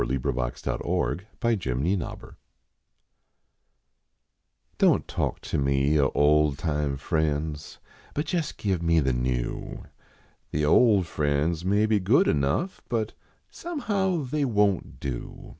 [0.03, 2.35] I.IKE THE NEW FRIENDS BEST
[4.79, 7.77] Don t talk to me o old time friends.
[8.15, 9.85] But jes give me the new.
[10.49, 13.13] The old friends may be good enough, But
[13.51, 15.49] somehow they won t do.